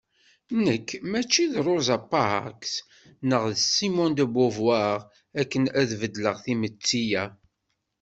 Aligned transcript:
Nekk 0.65 0.87
mačči 1.11 1.43
d 1.51 1.53
Rosa 1.65 1.97
Parks 2.11 2.73
neɣ 3.29 3.41
Simone 3.73 4.15
de 4.17 4.25
Beauvoir 4.33 4.99
akken 5.39 5.63
ad 5.79 5.89
beddleɣ 6.01 6.35
timetti-ya. 6.43 7.23